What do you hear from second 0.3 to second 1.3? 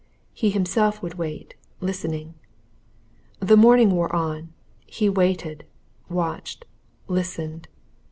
He himself would